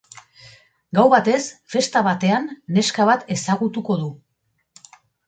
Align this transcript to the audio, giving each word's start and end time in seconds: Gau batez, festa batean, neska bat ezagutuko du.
Gau 0.99 1.03
batez, 1.13 1.41
festa 1.73 2.01
batean, 2.07 2.47
neska 2.79 3.07
bat 3.11 3.29
ezagutuko 3.37 3.99
du. 4.05 4.09